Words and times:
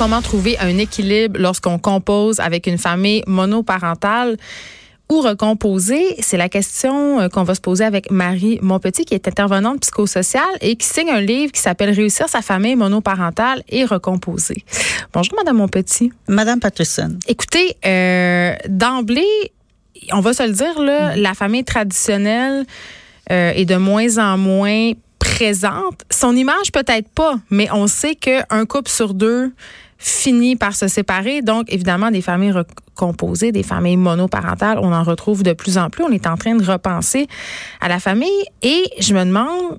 comment 0.00 0.22
trouver 0.22 0.56
un 0.60 0.78
équilibre 0.78 1.38
lorsqu'on 1.38 1.78
compose 1.78 2.40
avec 2.40 2.66
une 2.66 2.78
famille 2.78 3.22
monoparentale 3.26 4.38
ou 5.10 5.20
recomposer? 5.20 6.16
C'est 6.20 6.38
la 6.38 6.48
question 6.48 7.20
euh, 7.20 7.28
qu'on 7.28 7.42
va 7.42 7.54
se 7.54 7.60
poser 7.60 7.84
avec 7.84 8.10
Marie 8.10 8.58
Monpetit, 8.62 9.04
qui 9.04 9.12
est 9.12 9.28
intervenante 9.28 9.80
psychosociale 9.80 10.56
et 10.62 10.76
qui 10.76 10.86
signe 10.86 11.10
un 11.10 11.20
livre 11.20 11.52
qui 11.52 11.60
s'appelle 11.60 11.90
Réussir 11.90 12.30
sa 12.30 12.40
famille 12.40 12.76
monoparentale 12.76 13.62
et 13.68 13.84
recomposer. 13.84 14.64
Bonjour, 15.12 15.34
Madame 15.36 15.58
Monpetit. 15.58 16.10
Madame 16.28 16.60
Patterson. 16.60 17.18
Écoutez, 17.28 17.76
euh, 17.84 18.54
d'emblée, 18.70 19.52
on 20.14 20.20
va 20.20 20.32
se 20.32 20.44
le 20.44 20.52
dire, 20.54 20.80
là, 20.80 21.14
la 21.14 21.34
famille 21.34 21.64
traditionnelle 21.64 22.64
euh, 23.30 23.52
est 23.54 23.66
de 23.66 23.76
moins 23.76 24.16
en 24.16 24.38
moins 24.38 24.92
présente. 25.40 26.04
Son 26.10 26.36
image 26.36 26.70
peut-être 26.70 27.08
pas, 27.08 27.36
mais 27.48 27.68
on 27.72 27.86
sait 27.86 28.14
qu'un 28.14 28.66
couple 28.66 28.90
sur 28.90 29.14
deux 29.14 29.52
finit 29.96 30.54
par 30.54 30.74
se 30.74 30.86
séparer. 30.86 31.40
Donc, 31.40 31.72
évidemment, 31.72 32.10
des 32.10 32.20
familles 32.20 32.52
recomposées, 32.52 33.50
des 33.50 33.62
familles 33.62 33.96
monoparentales, 33.96 34.78
on 34.82 34.92
en 34.92 35.02
retrouve 35.02 35.42
de 35.42 35.54
plus 35.54 35.78
en 35.78 35.88
plus. 35.88 36.04
On 36.04 36.10
est 36.10 36.26
en 36.26 36.36
train 36.36 36.54
de 36.56 36.64
repenser 36.64 37.26
à 37.80 37.88
la 37.88 38.00
famille 38.00 38.44
et 38.60 38.84
je 39.00 39.14
me 39.14 39.24
demande, 39.24 39.78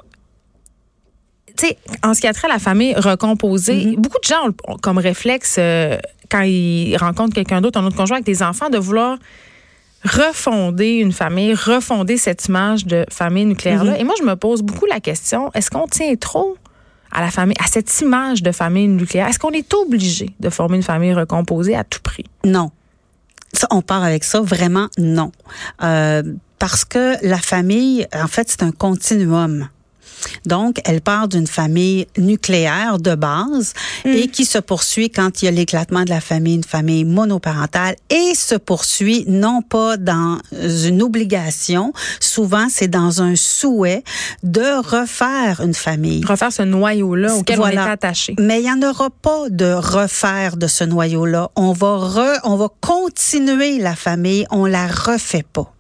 tu 1.58 1.68
sais, 1.68 1.78
en 2.04 2.16
ce 2.16 2.22
qui 2.22 2.28
a 2.28 2.34
trait 2.34 2.48
à 2.48 2.54
la 2.54 2.60
famille 2.60 2.96
recomposée, 2.96 3.86
Mm-hmm. 3.86 3.96
beaucoup 3.98 4.20
de 4.20 4.28
gens 4.28 4.50
ont 4.68 4.78
comme 4.78 4.98
réflexe, 4.98 5.58
euh, 5.60 5.98
quand 6.30 6.42
ils 6.42 6.98
rencontrent 6.98 7.36
quelqu'un 7.36 7.62
d'autre, 7.62 7.80
un 7.80 7.86
autre 7.86 7.98
conjoint 7.98 8.18
avec 8.18 8.26
des 8.26 8.42
enfants, 8.42 8.70
de 8.70 8.80
vouloir 8.80 9.20
refonder 10.04 10.96
une 10.96 11.12
famille, 11.12 11.54
refonder 11.54 12.18
cette 12.18 12.46
image 12.48 12.86
de 12.86 13.06
famille 13.10 13.46
nucléaire-là. 13.46 14.00
Et 14.00 14.04
moi, 14.04 14.16
je 14.18 14.24
me 14.24 14.36
pose 14.36 14.62
beaucoup 14.62 14.86
la 14.86 15.00
question, 15.00 15.52
est-ce 15.54 15.70
qu'on 15.70 15.88
tient 15.88 16.16
trop 16.16 16.58
à 17.12 17.22
la 17.22 17.30
famille, 17.30 17.56
à 17.64 17.68
cette 17.68 18.02
image 18.02 18.42
de 18.42 18.52
famille 18.52 18.88
nucléaire? 18.88 19.28
Est-ce 19.28 19.40
qu'on 19.40 19.52
est 19.52 19.74
obligé 19.74 20.30
de 20.40 20.50
former 20.50 20.78
une 20.78 20.84
famille 20.84 21.14
recomposée 21.14 21.76
à 21.76 21.84
tout 21.84 22.02
prix? 22.02 22.26
Non. 22.46 22.72
Ça, 23.54 23.68
on 23.70 23.82
part 23.82 24.04
avec 24.04 24.24
ça, 24.24 24.42
vraiment 24.42 24.88
non. 24.98 25.32
Euh, 25.84 26.24
parce 26.58 26.86
que 26.86 27.16
la 27.26 27.38
famille, 27.38 28.08
en 28.14 28.28
fait, 28.28 28.50
c'est 28.50 28.64
un 28.64 28.72
continuum. 28.72 29.68
Donc, 30.46 30.82
elle 30.86 31.02
part 31.02 31.28
d'une 31.28 31.48
famille 31.48 32.08
nucléaire 32.18 33.00
de 33.00 33.16
base 33.16 33.74
et 34.06 34.28
qui 34.28 34.46
se 34.46 34.58
poursuit 34.58 35.10
quand 35.10 35.42
il 35.42 35.46
y 35.46 35.48
a 35.48 35.52
l'éclatement 35.52 36.04
de 36.04 36.10
la 36.10 36.22
famille, 36.22 36.56
une 36.56 36.64
famille 36.64 37.06
monoparentale 37.06 37.96
et 38.10 38.36
se 38.36 38.56
poursuit 38.56 39.26
non 39.28 39.62
pas 39.62 39.98
dans 39.98 40.38
une 40.52 41.02
obligation, 41.02 41.94
souvent 42.20 42.68
c'est 42.70 42.88
dans 42.88 43.22
un 43.22 43.36
souhait 43.36 44.04
de 44.44 44.82
refaire 44.82 45.62
une 45.62 45.74
famille. 45.74 46.24
Refaire 46.26 46.52
ce 46.52 46.64
noyau-là 46.64 47.36
auquel 47.36 47.60
on 47.62 47.68
est 47.68 47.78
attaché. 47.78 48.36
Mais 48.40 48.62
il 48.62 48.64
n'y 48.64 48.72
en 48.72 48.90
aura 48.90 49.10
pas 49.10 49.50
de 49.50 49.74
refaire 49.74 50.58
de 50.58 50.68
ce 50.68 50.84
noyau-là. 50.84 51.52
On 51.56 51.74
va 51.74 51.98
re, 51.98 52.40
on 52.44 52.56
va 52.56 52.70
continuer 52.82 53.78
la 53.80 53.96
famille, 53.96 54.46
on 54.52 54.66
la 54.66 54.88
refait 54.88 55.46
pas. 55.54 55.74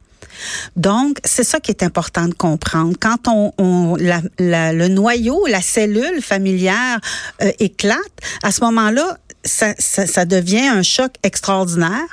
Donc, 0.75 1.17
c'est 1.23 1.43
ça 1.43 1.59
qui 1.59 1.71
est 1.71 1.83
important 1.83 2.27
de 2.27 2.33
comprendre. 2.33 2.95
Quand 2.99 3.27
on, 3.27 3.53
on 3.57 3.95
la, 3.95 4.21
la, 4.39 4.73
le 4.73 4.87
noyau, 4.87 5.45
la 5.47 5.61
cellule 5.61 6.21
familière 6.21 6.99
euh, 7.41 7.51
éclate, 7.59 7.99
à 8.43 8.51
ce 8.51 8.61
moment-là, 8.61 9.17
ça, 9.43 9.73
ça, 9.79 10.05
ça, 10.05 10.25
devient 10.25 10.67
un 10.67 10.83
choc 10.83 11.13
extraordinaire 11.23 12.07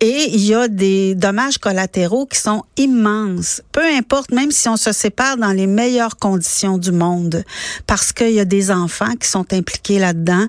et 0.00 0.30
il 0.32 0.44
y 0.44 0.54
a 0.54 0.68
des 0.68 1.14
dommages 1.14 1.58
collatéraux 1.58 2.26
qui 2.26 2.38
sont 2.38 2.64
immenses. 2.76 3.62
Peu 3.72 3.84
importe, 3.84 4.32
même 4.32 4.50
si 4.50 4.68
on 4.68 4.76
se 4.76 4.92
sépare 4.92 5.36
dans 5.36 5.52
les 5.52 5.66
meilleures 5.66 6.16
conditions 6.16 6.78
du 6.78 6.92
monde, 6.92 7.44
parce 7.86 8.12
qu'il 8.12 8.32
y 8.32 8.40
a 8.40 8.44
des 8.44 8.70
enfants 8.70 9.14
qui 9.20 9.28
sont 9.28 9.52
impliqués 9.52 9.98
là-dedans. 9.98 10.46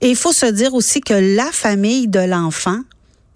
Et 0.00 0.10
il 0.10 0.16
faut 0.16 0.32
se 0.32 0.46
dire 0.46 0.74
aussi 0.74 1.00
que 1.00 1.14
la 1.36 1.50
famille 1.52 2.08
de 2.08 2.20
l'enfant 2.20 2.80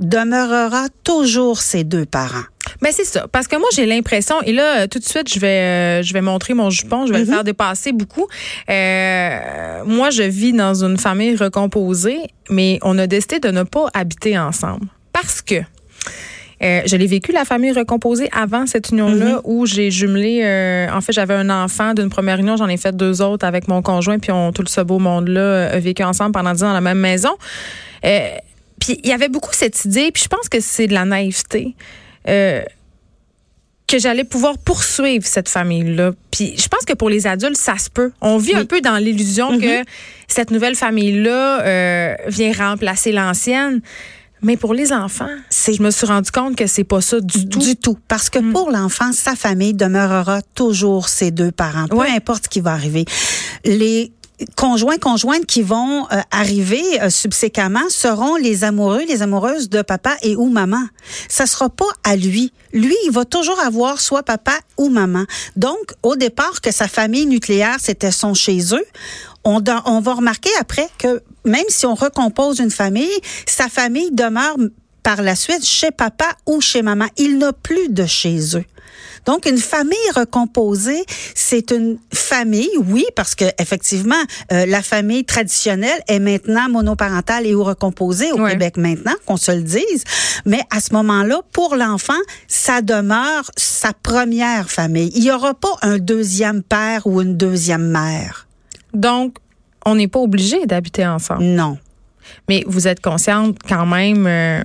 demeurera 0.00 0.86
toujours 1.04 1.60
ses 1.60 1.84
deux 1.84 2.06
parents. 2.06 2.44
Mais 2.80 2.92
c'est 2.92 3.04
ça, 3.04 3.26
parce 3.28 3.48
que 3.48 3.56
moi 3.56 3.68
j'ai 3.74 3.86
l'impression, 3.86 4.40
et 4.42 4.52
là 4.52 4.86
tout 4.88 4.98
de 4.98 5.04
suite 5.04 5.32
je 5.32 5.38
vais 5.40 5.46
euh, 5.46 6.02
je 6.02 6.12
vais 6.12 6.20
montrer 6.20 6.54
mon 6.54 6.70
jupon, 6.70 7.06
je 7.06 7.12
vais 7.12 7.20
mm 7.20 7.22
-hmm. 7.22 7.26
le 7.26 7.32
faire 7.32 7.44
dépasser 7.44 7.92
beaucoup. 7.92 8.26
Euh, 8.70 9.84
moi 9.84 10.10
je 10.10 10.22
vis 10.22 10.52
dans 10.52 10.84
une 10.84 10.96
famille 10.96 11.36
recomposée, 11.36 12.20
mais 12.50 12.78
on 12.82 12.98
a 12.98 13.06
décidé 13.06 13.40
de 13.40 13.50
ne 13.50 13.64
pas 13.64 13.86
habiter 13.94 14.38
ensemble 14.38 14.86
parce 15.12 15.42
que 15.42 15.56
euh, 16.62 16.82
je 16.86 16.96
l'ai 16.96 17.06
vécu 17.06 17.32
la 17.32 17.44
famille 17.44 17.72
recomposée 17.72 18.28
avant 18.32 18.66
cette 18.66 18.90
union-là 18.90 19.26
mm 19.26 19.38
-hmm. 19.38 19.40
où 19.44 19.66
j'ai 19.66 19.90
jumelé. 19.90 20.42
Euh, 20.44 20.96
en 20.96 21.00
fait, 21.00 21.12
j'avais 21.12 21.34
un 21.34 21.50
enfant 21.50 21.92
d'une 21.94 22.08
première 22.08 22.38
union, 22.38 22.56
j'en 22.56 22.68
ai 22.68 22.76
fait 22.76 22.94
deux 22.96 23.20
autres 23.20 23.44
avec 23.44 23.66
mon 23.66 23.82
conjoint, 23.82 24.18
puis 24.20 24.30
on 24.30 24.52
tout 24.52 24.64
ce 24.68 24.80
beau 24.80 25.00
monde-là 25.00 25.70
a 25.76 25.78
vécu 25.80 26.04
ensemble 26.04 26.32
pendant 26.32 26.52
dix 26.52 26.62
ans 26.62 26.68
dans 26.68 26.80
la 26.82 26.88
même 26.92 27.02
maison. 27.10 27.34
Euh, 28.04 28.36
puis 28.80 28.98
il 29.02 29.08
y 29.10 29.12
avait 29.12 29.28
beaucoup 29.28 29.52
cette 29.52 29.84
idée, 29.84 30.10
puis 30.12 30.22
je 30.22 30.28
pense 30.28 30.48
que 30.48 30.60
c'est 30.60 30.86
de 30.86 30.94
la 30.94 31.04
naïveté. 31.04 31.74
Euh, 32.28 32.62
que 33.88 33.98
j'allais 33.98 34.24
pouvoir 34.24 34.56
poursuivre 34.56 35.26
cette 35.26 35.50
famille-là. 35.50 36.12
Puis 36.30 36.54
je 36.56 36.66
pense 36.66 36.84
que 36.86 36.94
pour 36.94 37.10
les 37.10 37.26
adultes, 37.26 37.58
ça 37.58 37.76
se 37.76 37.90
peut. 37.90 38.10
On 38.22 38.38
vit 38.38 38.54
oui. 38.54 38.60
un 38.60 38.64
peu 38.64 38.80
dans 38.80 38.96
l'illusion 38.96 39.52
mm 39.52 39.58
-hmm. 39.58 39.84
que 39.84 39.90
cette 40.28 40.50
nouvelle 40.50 40.76
famille-là 40.76 41.60
euh, 41.60 42.14
vient 42.28 42.52
remplacer 42.52 43.12
l'ancienne. 43.12 43.82
Mais 44.42 44.56
pour 44.56 44.74
les 44.74 44.92
enfants, 44.92 45.34
je 45.50 45.82
me 45.82 45.90
suis 45.90 46.06
rendu 46.06 46.30
compte 46.32 46.56
que 46.56 46.66
c'est 46.66 46.84
pas 46.84 47.00
ça 47.00 47.20
du 47.20 47.48
tout. 47.48 47.60
Du 47.60 47.76
tout. 47.76 47.96
Parce 48.08 48.28
que 48.28 48.40
mm. 48.40 48.52
pour 48.52 48.70
l'enfant, 48.70 49.12
sa 49.12 49.36
famille 49.36 49.72
demeurera 49.72 50.42
toujours 50.54 51.08
ses 51.08 51.30
deux 51.30 51.52
parents. 51.52 51.86
Peu 51.86 51.96
ouais. 51.96 52.10
importe 52.10 52.44
ce 52.44 52.48
qui 52.48 52.60
va 52.60 52.72
arriver. 52.72 53.04
Les 53.64 54.10
conjoints, 54.56 54.98
conjointes 54.98 55.46
qui 55.46 55.62
vont 55.62 56.06
euh, 56.10 56.20
arriver 56.30 56.82
euh, 57.00 57.10
subséquemment 57.10 57.88
seront 57.88 58.36
les 58.36 58.64
amoureux, 58.64 59.02
les 59.06 59.22
amoureuses 59.22 59.68
de 59.68 59.82
papa 59.82 60.16
et 60.22 60.36
ou 60.36 60.48
maman. 60.48 60.84
Ça 61.28 61.46
sera 61.46 61.68
pas 61.68 61.90
à 62.04 62.16
lui. 62.16 62.52
Lui, 62.72 62.96
il 63.04 63.10
va 63.10 63.24
toujours 63.24 63.60
avoir 63.60 64.00
soit 64.00 64.22
papa 64.22 64.58
ou 64.78 64.88
maman. 64.88 65.24
Donc, 65.56 65.94
au 66.02 66.16
départ, 66.16 66.60
que 66.60 66.70
sa 66.70 66.88
famille 66.88 67.26
nucléaire, 67.26 67.76
c'était 67.80 68.10
son 68.10 68.34
chez 68.34 68.74
eux, 68.74 68.84
on, 69.44 69.62
on 69.86 70.00
va 70.00 70.14
remarquer 70.14 70.50
après 70.60 70.88
que 70.98 71.22
même 71.44 71.64
si 71.68 71.86
on 71.86 71.94
recompose 71.94 72.60
une 72.60 72.70
famille, 72.70 73.10
sa 73.46 73.68
famille 73.68 74.10
demeure 74.12 74.56
par 75.02 75.22
la 75.22 75.34
suite 75.34 75.64
chez 75.64 75.90
papa 75.90 76.26
ou 76.46 76.60
chez 76.60 76.82
maman. 76.82 77.06
Il 77.16 77.38
n'a 77.38 77.52
plus 77.52 77.88
de 77.88 78.06
chez 78.06 78.56
eux. 78.56 78.64
Donc, 79.24 79.46
une 79.46 79.58
famille 79.58 79.96
recomposée, 80.16 81.04
c'est 81.34 81.70
une 81.70 81.98
famille, 82.12 82.70
oui, 82.78 83.04
parce 83.14 83.34
que 83.34 83.44
effectivement, 83.60 84.20
euh, 84.50 84.66
la 84.66 84.82
famille 84.82 85.24
traditionnelle 85.24 86.00
est 86.08 86.18
maintenant 86.18 86.68
monoparentale 86.68 87.46
et 87.46 87.54
ou 87.54 87.62
recomposée 87.62 88.32
au. 88.32 88.46
Québec 88.46 88.76
maintenant, 88.76 89.14
qu'on 89.24 89.36
se 89.36 89.52
le 89.52 89.62
dise. 89.62 90.04
Mais 90.44 90.60
à 90.70 90.80
ce 90.80 90.92
moment-là, 90.94 91.40
pour 91.52 91.76
l'enfant, 91.76 92.18
ça 92.48 92.82
demeure 92.82 93.50
sa 93.56 93.92
première 93.92 94.68
famille. 94.68 95.12
Il 95.14 95.22
n'y 95.22 95.30
aura 95.30 95.54
pas 95.54 95.74
un 95.82 95.98
deuxième 95.98 96.62
père 96.62 97.06
ou 97.06 97.22
une 97.22 97.36
deuxième 97.36 97.88
mère. 97.88 98.48
Donc, 98.92 99.36
on 99.86 99.94
n'est 99.94 100.08
pas 100.08 100.18
obligé 100.18 100.66
d'habiter 100.66 101.06
ensemble. 101.06 101.44
Non. 101.44 101.78
Mais 102.48 102.64
vous 102.66 102.88
êtes 102.88 103.00
consciente 103.00 103.56
quand 103.68 103.86
même. 103.86 104.26
Euh 104.26 104.62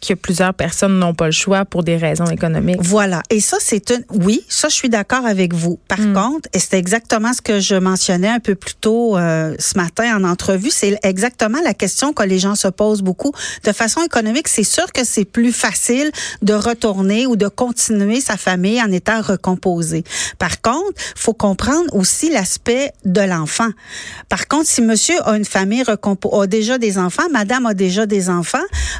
que 0.00 0.14
plusieurs 0.14 0.54
personnes 0.54 0.98
n'ont 0.98 1.14
pas 1.14 1.26
le 1.26 1.32
choix 1.32 1.64
pour 1.64 1.82
des 1.82 1.96
raisons 1.96 2.26
économiques. 2.26 2.78
Voilà. 2.80 3.22
Et 3.30 3.40
ça, 3.40 3.56
c'est 3.60 3.90
une. 3.90 4.04
Oui, 4.10 4.44
ça, 4.48 4.68
je 4.68 4.74
suis 4.74 4.88
d'accord 4.88 5.26
avec 5.26 5.54
vous. 5.54 5.78
Par 5.88 6.00
mm. 6.00 6.14
contre, 6.14 6.48
et 6.52 6.58
c'est 6.58 6.78
exactement 6.78 7.32
ce 7.32 7.40
que 7.40 7.60
je 7.60 7.74
mentionnais 7.74 8.28
un 8.28 8.40
peu 8.40 8.54
plus 8.54 8.74
tôt 8.74 9.16
euh, 9.16 9.54
ce 9.58 9.76
matin 9.76 10.16
en 10.16 10.24
entrevue, 10.24 10.70
c'est 10.70 10.98
exactement 11.02 11.58
la 11.64 11.74
question 11.74 12.12
que 12.12 12.22
les 12.22 12.38
gens 12.38 12.54
se 12.54 12.68
posent 12.68 13.02
beaucoup. 13.02 13.32
De 13.64 13.72
façon 13.72 14.02
économique, 14.02 14.48
c'est 14.48 14.64
sûr 14.64 14.92
que 14.92 15.04
c'est 15.04 15.24
plus 15.24 15.52
facile 15.52 16.10
de 16.42 16.54
retourner 16.54 17.26
ou 17.26 17.36
de 17.36 17.48
continuer 17.48 18.20
sa 18.20 18.36
famille 18.36 18.80
en 18.82 18.90
étant 18.92 19.20
recomposée. 19.20 20.04
Par 20.38 20.60
contre, 20.60 20.92
faut 21.16 21.34
comprendre 21.34 21.94
aussi 21.94 22.30
l'aspect 22.30 22.92
de 23.04 23.20
l'enfant. 23.20 23.68
Par 24.28 24.48
contre, 24.48 24.66
si 24.66 24.82
monsieur 24.82 25.16
a 25.24 25.36
une 25.36 25.44
famille 25.44 25.82
recomposée, 25.82 26.08
a 26.42 26.46
déjà 26.46 26.78
des 26.78 26.98
enfants, 26.98 27.28
madame 27.30 27.66
a 27.66 27.74
déjà 27.74 28.06
des 28.06 28.28
enfants, 28.28 28.58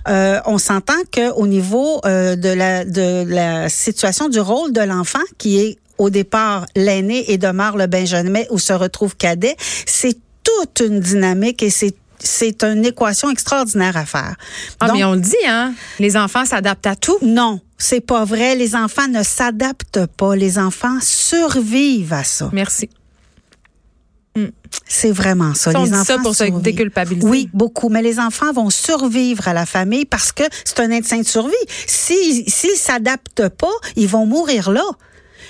euh, 0.08 0.40
on 0.46 0.58
s'entend 0.58 0.87
qu'au 1.12 1.46
niveau 1.46 2.00
euh, 2.04 2.36
de, 2.36 2.48
la, 2.48 2.84
de 2.84 3.24
la 3.28 3.68
situation 3.68 4.28
du 4.28 4.40
rôle 4.40 4.72
de 4.72 4.80
l'enfant, 4.80 5.22
qui 5.38 5.58
est 5.58 5.78
au 5.98 6.10
départ 6.10 6.66
l'aîné 6.76 7.30
et 7.32 7.38
demeure 7.38 7.76
le 7.76 7.86
benjamin 7.86 8.42
où 8.50 8.58
se 8.58 8.72
retrouve 8.72 9.16
cadet, 9.16 9.56
c'est 9.86 10.16
toute 10.42 10.80
une 10.86 11.00
dynamique 11.00 11.62
et 11.62 11.70
c'est 11.70 11.94
c'est 12.20 12.64
une 12.64 12.84
équation 12.84 13.30
extraordinaire 13.30 13.96
à 13.96 14.04
faire. 14.04 14.34
Ah, 14.80 14.88
Donc, 14.88 14.96
mais 14.96 15.04
on 15.04 15.12
le 15.12 15.20
dit, 15.20 15.36
hein? 15.46 15.72
Les 16.00 16.16
enfants 16.16 16.44
s'adaptent 16.44 16.86
à 16.88 16.96
tout. 16.96 17.16
Non, 17.22 17.60
c'est 17.78 18.00
pas 18.00 18.24
vrai. 18.24 18.56
Les 18.56 18.74
enfants 18.74 19.06
ne 19.06 19.22
s'adaptent 19.22 20.04
pas. 20.16 20.34
Les 20.34 20.58
enfants 20.58 20.98
survivent 21.00 22.12
à 22.12 22.24
ça. 22.24 22.50
Merci. 22.52 22.90
C'est 24.86 25.12
vraiment 25.12 25.54
ça. 25.54 25.70
On 25.74 25.84
les 25.84 25.90
dit 25.90 25.94
enfants 25.94 26.04
ça 26.04 26.18
pour 26.18 26.34
se 26.34 26.44
déculpabiliser. 26.60 27.26
Oui, 27.26 27.50
beaucoup. 27.54 27.88
Mais 27.88 28.02
les 28.02 28.18
enfants 28.18 28.52
vont 28.52 28.70
survivre 28.70 29.48
à 29.48 29.52
la 29.52 29.66
famille 29.66 30.04
parce 30.04 30.32
que 30.32 30.44
c'est 30.64 30.80
un 30.80 30.90
instinct 30.90 31.20
de 31.20 31.26
survie. 31.26 31.54
S'ils 31.86 32.44
si, 32.44 32.50
s'ils 32.50 32.76
s'adaptent 32.76 33.48
pas, 33.48 33.66
ils 33.96 34.08
vont 34.08 34.26
mourir 34.26 34.70
là. 34.70 34.84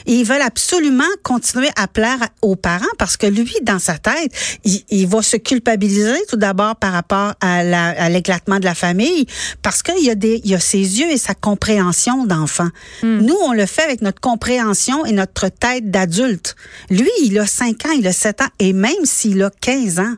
Ils 0.09 0.25
veulent 0.25 0.43
absolument 0.43 1.05
continuer 1.23 1.69
à 1.77 1.87
plaire 1.87 2.19
aux 2.43 2.57
parents 2.57 2.85
parce 2.99 3.17
que 3.17 3.27
lui, 3.27 3.55
dans 3.63 3.79
sa 3.79 3.99
tête, 3.99 4.33
il, 4.65 5.07
va 5.07 5.23
se 5.23 5.37
culpabiliser 5.37 6.19
tout 6.29 6.37
d'abord 6.37 6.77
par 6.77 6.93
rapport 6.93 7.35
à 7.41 8.09
l'éclatement 8.09 8.59
de 8.59 8.65
la 8.65 8.75
famille 8.75 9.27
parce 9.63 9.83
qu'il 9.83 10.05
y 10.05 10.11
a 10.11 10.15
des, 10.15 10.41
il 10.45 10.51
y 10.51 10.55
a 10.55 10.61
ses 10.61 10.79
yeux 10.79 11.11
et 11.11 11.19
sa 11.19 11.35
compréhension 11.35 12.25
d'enfant. 12.25 12.69
Hmm. 13.03 13.21
Nous, 13.21 13.37
on 13.43 13.53
le 13.53 13.67
fait 13.67 13.83
avec 13.83 14.03
notre 14.03 14.21
compréhension 14.21 15.05
et 15.05 15.13
notre 15.13 15.49
tête 15.49 15.91
d'adulte. 15.91 16.57
Lui, 16.91 17.11
il 17.23 17.39
a 17.39 17.47
5 17.47 17.87
ans, 17.87 17.93
il 17.97 18.07
a 18.07 18.13
7 18.13 18.43
ans 18.43 18.49
et 18.59 18.73
même 18.73 19.05
s'il 19.05 19.43
a 19.43 19.51
15 19.61 20.01
ans, 20.01 20.15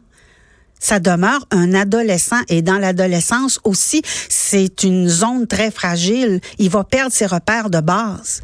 ça 0.79 0.99
demeure 0.99 1.47
un 1.51 1.75
adolescent. 1.75 2.41
Et 2.49 2.63
dans 2.63 2.79
l'adolescence 2.79 3.61
aussi, 3.65 4.03
c'est 4.29 4.83
une 4.83 5.09
zone 5.09 5.47
très 5.47 5.71
fragile. 5.71 6.41
Il 6.59 6.71
va 6.71 6.85
perdre 6.85 7.13
ses 7.13 7.27
repères 7.27 7.71
de 7.71 7.81
base. 7.81 8.43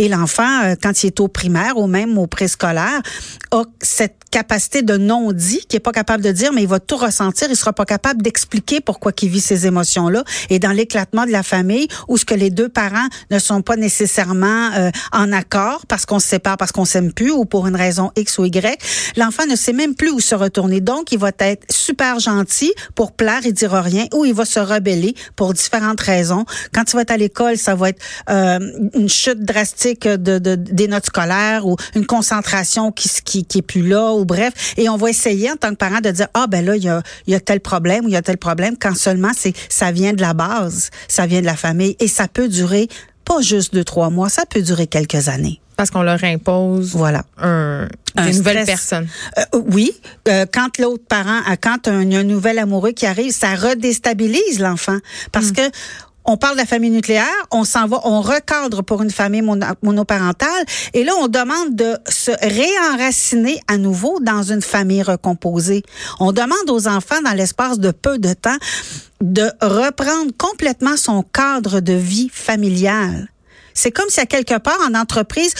Et 0.00 0.08
l'enfant, 0.08 0.64
euh, 0.64 0.76
quand 0.82 1.04
il 1.04 1.08
est 1.08 1.20
au 1.20 1.28
primaire 1.28 1.76
ou 1.76 1.86
même 1.86 2.16
au 2.16 2.26
préscolaire, 2.26 3.02
a 3.50 3.62
cette 3.82 4.16
capacité 4.30 4.80
de 4.80 4.96
non-dit, 4.96 5.66
qui 5.68 5.76
est 5.76 5.80
pas 5.80 5.92
capable 5.92 6.24
de 6.24 6.32
dire, 6.32 6.54
mais 6.54 6.62
il 6.62 6.68
va 6.68 6.80
tout 6.80 6.96
ressentir. 6.96 7.48
Il 7.50 7.56
sera 7.56 7.74
pas 7.74 7.84
capable 7.84 8.22
d'expliquer 8.22 8.80
pourquoi 8.80 9.12
il 9.20 9.28
vit 9.28 9.40
ces 9.40 9.66
émotions-là. 9.66 10.24
Et 10.48 10.58
dans 10.58 10.70
l'éclatement 10.70 11.26
de 11.26 11.30
la 11.30 11.42
famille, 11.42 11.86
où 12.08 12.16
ce 12.16 12.24
que 12.24 12.34
les 12.34 12.48
deux 12.48 12.70
parents 12.70 13.08
ne 13.30 13.38
sont 13.38 13.60
pas 13.60 13.76
nécessairement 13.76 14.70
euh, 14.78 14.90
en 15.12 15.32
accord 15.32 15.84
parce 15.86 16.06
qu'on 16.06 16.18
se 16.18 16.28
sépare, 16.28 16.56
parce 16.56 16.72
qu'on 16.72 16.86
s'aime 16.86 17.12
plus 17.12 17.32
ou 17.32 17.44
pour 17.44 17.66
une 17.66 17.76
raison 17.76 18.10
X 18.16 18.38
ou 18.38 18.46
Y, 18.46 18.78
l'enfant 19.18 19.44
ne 19.44 19.56
sait 19.56 19.74
même 19.74 19.94
plus 19.94 20.10
où 20.10 20.20
se 20.20 20.34
retourner. 20.34 20.80
Donc, 20.80 21.12
il 21.12 21.18
va 21.18 21.30
être 21.40 21.66
super 21.70 22.20
gentil 22.20 22.72
pour 22.94 23.12
plaire 23.12 23.44
et 23.44 23.52
dire 23.52 23.72
rien, 23.72 24.06
ou 24.14 24.24
il 24.24 24.32
va 24.32 24.46
se 24.46 24.60
rebeller 24.60 25.14
pour 25.36 25.52
différentes 25.52 26.00
raisons. 26.00 26.46
Quand 26.72 26.84
tu 26.84 26.96
vas 26.96 27.02
être 27.02 27.10
à 27.10 27.18
l'école, 27.18 27.58
ça 27.58 27.74
va 27.74 27.90
être 27.90 28.02
euh, 28.30 28.58
une 28.94 29.10
chute 29.10 29.44
drastique 29.44 29.89
de, 29.94 30.38
de, 30.38 30.54
des 30.54 30.88
notes 30.88 31.06
scolaires 31.06 31.66
ou 31.66 31.76
une 31.94 32.06
concentration 32.06 32.92
qui, 32.92 33.08
qui, 33.24 33.44
qui 33.44 33.58
est 33.58 33.62
plus 33.62 33.86
là 33.86 34.12
ou 34.12 34.24
bref. 34.24 34.74
Et 34.76 34.88
on 34.88 34.96
va 34.96 35.10
essayer 35.10 35.50
en 35.50 35.56
tant 35.56 35.70
que 35.70 35.76
parent 35.76 36.00
de 36.00 36.10
dire, 36.10 36.28
ah 36.34 36.46
ben 36.48 36.64
là, 36.64 36.76
il 36.76 36.84
y 36.84 36.88
a, 36.88 37.02
y 37.26 37.34
a 37.34 37.40
tel 37.40 37.60
problème 37.60 38.04
ou 38.04 38.08
il 38.08 38.12
y 38.12 38.16
a 38.16 38.22
tel 38.22 38.38
problème 38.38 38.76
quand 38.80 38.96
seulement 38.96 39.30
c'est 39.36 39.54
ça 39.68 39.92
vient 39.92 40.12
de 40.12 40.20
la 40.20 40.34
base, 40.34 40.90
ça 41.08 41.26
vient 41.26 41.40
de 41.40 41.46
la 41.46 41.56
famille. 41.56 41.96
Et 42.00 42.08
ça 42.08 42.28
peut 42.28 42.48
durer 42.48 42.88
pas 43.24 43.40
juste 43.40 43.74
deux, 43.74 43.84
trois 43.84 44.10
mois, 44.10 44.28
ça 44.28 44.44
peut 44.46 44.62
durer 44.62 44.86
quelques 44.86 45.28
années 45.28 45.60
parce 45.80 45.90
qu'on 45.90 46.02
leur 46.02 46.22
impose 46.24 46.90
voilà. 46.94 47.22
un, 47.38 47.88
une 48.18 48.36
nouvelle 48.36 48.66
personne. 48.66 49.08
Euh, 49.38 49.44
oui, 49.72 49.92
euh, 50.28 50.44
quand 50.52 50.76
l'autre 50.78 51.04
parent, 51.08 51.40
quand 51.62 51.88
un, 51.88 52.12
un 52.12 52.22
nouvel 52.22 52.58
amoureux 52.58 52.92
qui 52.92 53.06
arrive, 53.06 53.32
ça 53.32 53.54
redéstabilise 53.54 54.58
l'enfant 54.60 54.98
parce 55.32 55.46
mm. 55.46 55.52
que 55.52 55.62
on 56.30 56.36
parle 56.36 56.54
de 56.54 56.60
la 56.60 56.66
famille 56.66 56.90
nucléaire, 56.90 57.26
on 57.50 57.64
s'en 57.64 57.88
va, 57.88 58.00
on 58.04 58.20
recadre 58.20 58.84
pour 58.84 59.02
une 59.02 59.10
famille 59.10 59.42
monoparentale, 59.42 60.64
et 60.94 61.02
là, 61.02 61.12
on 61.18 61.26
demande 61.26 61.74
de 61.74 61.98
se 62.08 62.30
réenraciner 62.40 63.60
à 63.66 63.78
nouveau 63.78 64.20
dans 64.20 64.44
une 64.44 64.62
famille 64.62 65.02
recomposée. 65.02 65.82
On 66.20 66.30
demande 66.30 66.68
aux 66.68 66.86
enfants, 66.86 67.20
dans 67.24 67.32
l'espace 67.32 67.80
de 67.80 67.90
peu 67.90 68.18
de 68.18 68.32
temps, 68.32 68.58
de 69.20 69.50
reprendre 69.60 70.30
complètement 70.38 70.96
son 70.96 71.22
cadre 71.22 71.80
de 71.80 71.94
vie 71.94 72.30
familial. 72.32 73.28
C'est 73.74 73.90
comme 73.90 74.08
si 74.08 74.20
à 74.20 74.26
quelque 74.26 74.58
part 74.58 74.78
en 74.88 74.94
entreprise, 74.94 75.54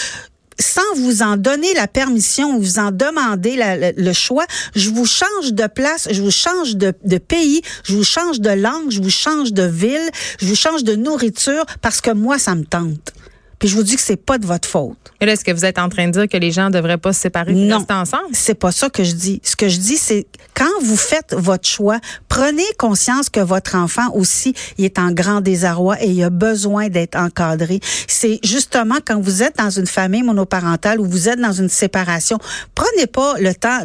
sans 0.60 0.94
vous 0.96 1.22
en 1.22 1.36
donner 1.36 1.72
la 1.74 1.86
permission, 1.86 2.58
vous 2.58 2.78
en 2.78 2.90
demander 2.90 3.58
le 3.96 4.12
choix, 4.12 4.46
je 4.74 4.90
vous 4.90 5.06
change 5.06 5.52
de 5.52 5.66
place, 5.66 6.08
je 6.10 6.22
vous 6.22 6.30
change 6.30 6.76
de, 6.76 6.92
pays, 7.18 7.62
je 7.84 7.94
vous 7.94 8.04
change 8.04 8.40
de 8.40 8.50
langue, 8.50 8.90
je 8.90 9.00
vous 9.00 9.10
change 9.10 9.52
de 9.52 9.62
ville, 9.62 10.10
je 10.40 10.46
vous 10.46 10.56
change 10.56 10.84
de 10.84 10.94
nourriture 10.94 11.64
parce 11.80 12.00
que 12.00 12.10
moi, 12.10 12.38
ça 12.38 12.54
me 12.54 12.64
tente. 12.64 13.12
Puis 13.60 13.68
je 13.68 13.76
vous 13.76 13.82
dis 13.82 13.94
que 13.94 14.02
c'est 14.02 14.16
pas 14.16 14.38
de 14.38 14.46
votre 14.46 14.66
faute. 14.66 15.12
Et 15.20 15.26
là, 15.26 15.32
est-ce 15.32 15.44
que 15.44 15.52
vous 15.52 15.66
êtes 15.66 15.78
en 15.78 15.90
train 15.90 16.06
de 16.06 16.12
dire 16.12 16.28
que 16.28 16.38
les 16.38 16.50
gens 16.50 16.70
devraient 16.70 16.96
pas 16.96 17.12
se 17.12 17.20
séparer 17.20 17.52
et 17.52 17.72
rester 17.72 17.92
ensemble? 17.92 18.24
C'est 18.32 18.54
pas 18.54 18.72
ça 18.72 18.88
que 18.88 19.04
je 19.04 19.12
dis. 19.12 19.42
Ce 19.44 19.54
que 19.54 19.68
je 19.68 19.76
dis, 19.76 19.98
c'est 19.98 20.26
quand 20.54 20.70
vous 20.82 20.96
faites 20.96 21.34
votre 21.36 21.68
choix, 21.68 22.00
prenez 22.28 22.64
conscience 22.78 23.28
que 23.28 23.40
votre 23.40 23.76
enfant 23.76 24.10
aussi, 24.14 24.54
il 24.78 24.86
est 24.86 24.98
en 24.98 25.12
grand 25.12 25.42
désarroi 25.42 26.02
et 26.02 26.08
il 26.08 26.24
a 26.24 26.30
besoin 26.30 26.88
d'être 26.88 27.16
encadré. 27.16 27.80
C'est 28.08 28.40
justement 28.42 28.96
quand 29.04 29.20
vous 29.20 29.42
êtes 29.42 29.58
dans 29.58 29.70
une 29.70 29.86
famille 29.86 30.22
monoparentale 30.22 30.98
ou 30.98 31.04
vous 31.04 31.28
êtes 31.28 31.38
dans 31.38 31.52
une 31.52 31.68
séparation, 31.68 32.38
prenez 32.74 33.06
pas 33.06 33.34
le 33.38 33.54
temps, 33.54 33.80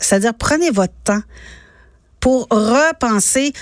c'est-à-dire 0.00 0.32
prenez 0.32 0.70
votre 0.70 0.94
temps 1.04 1.22
pour 2.20 2.48
repenser 2.50 3.52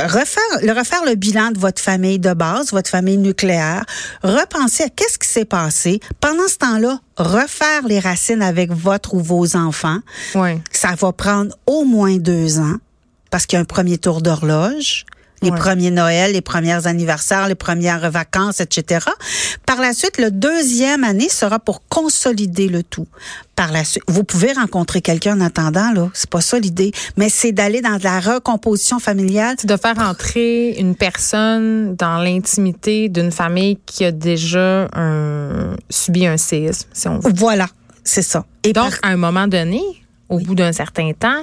refaire 0.00 0.42
le 0.62 0.72
refaire 0.72 1.04
le 1.04 1.14
bilan 1.14 1.50
de 1.50 1.58
votre 1.58 1.80
famille 1.80 2.18
de 2.18 2.32
base, 2.32 2.72
votre 2.72 2.90
famille 2.90 3.18
nucléaire, 3.18 3.84
repenser 4.22 4.84
à 4.84 4.88
qu'est-ce 4.88 5.18
qui 5.18 5.28
s'est 5.28 5.44
passé. 5.44 6.00
Pendant 6.20 6.46
ce 6.48 6.58
temps-là, 6.58 7.00
refaire 7.16 7.86
les 7.86 8.00
racines 8.00 8.42
avec 8.42 8.72
votre 8.72 9.14
ou 9.14 9.20
vos 9.20 9.56
enfants. 9.56 9.98
Oui. 10.34 10.60
Ça 10.70 10.94
va 10.98 11.12
prendre 11.12 11.54
au 11.66 11.84
moins 11.84 12.16
deux 12.16 12.58
ans 12.58 12.76
parce 13.30 13.46
qu'il 13.46 13.56
y 13.56 13.58
a 13.58 13.62
un 13.62 13.66
premier 13.66 13.98
tour 13.98 14.22
d'horloge 14.22 15.04
les 15.42 15.50
premiers 15.50 15.90
Noëls, 15.90 16.32
les 16.32 16.40
premiers 16.40 16.86
anniversaires, 16.86 17.48
les 17.48 17.54
premières 17.54 18.10
vacances, 18.10 18.60
etc. 18.60 19.06
Par 19.66 19.80
la 19.80 19.92
suite, 19.92 20.18
le 20.18 20.30
deuxième 20.30 21.04
année 21.04 21.28
sera 21.28 21.58
pour 21.58 21.82
consolider 21.88 22.68
le 22.68 22.82
tout. 22.82 23.06
Par 23.56 23.72
la 23.72 23.84
suite, 23.84 24.02
vous 24.08 24.24
pouvez 24.24 24.52
rencontrer 24.52 25.00
quelqu'un 25.00 25.36
en 25.36 25.40
attendant, 25.40 25.92
là. 25.92 26.08
C'est 26.12 26.30
pas 26.30 26.40
ça 26.40 26.58
l'idée. 26.58 26.92
Mais 27.16 27.28
c'est 27.28 27.52
d'aller 27.52 27.80
dans 27.80 27.98
la 28.02 28.20
recomposition 28.20 28.98
familiale. 28.98 29.56
C'est 29.58 29.68
de 29.68 29.76
faire 29.76 29.98
entrer 29.98 30.76
une 30.78 30.94
personne 30.94 31.96
dans 31.96 32.18
l'intimité 32.18 33.08
d'une 33.08 33.32
famille 33.32 33.78
qui 33.86 34.04
a 34.04 34.12
déjà 34.12 34.88
subi 35.90 36.26
un 36.26 36.36
séisme, 36.36 36.88
si 36.92 37.08
on 37.08 37.18
veut. 37.18 37.32
Voilà. 37.34 37.68
C'est 38.04 38.22
ça. 38.22 38.46
Et 38.62 38.72
donc, 38.72 38.98
à 39.02 39.08
un 39.08 39.16
moment 39.16 39.48
donné, 39.48 39.82
au 40.28 40.38
bout 40.38 40.54
d'un 40.54 40.72
certain 40.72 41.12
temps, 41.12 41.42